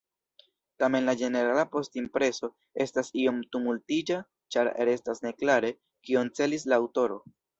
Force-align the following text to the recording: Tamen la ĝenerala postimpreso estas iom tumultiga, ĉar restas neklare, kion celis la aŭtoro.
Tamen 0.83 1.03
la 1.09 1.13
ĝenerala 1.19 1.65
postimpreso 1.73 2.49
estas 2.87 3.11
iom 3.25 3.43
tumultiga, 3.55 4.17
ĉar 4.55 4.71
restas 4.91 5.23
neklare, 5.27 5.71
kion 6.09 6.35
celis 6.41 6.69
la 6.73 6.83
aŭtoro. 6.85 7.23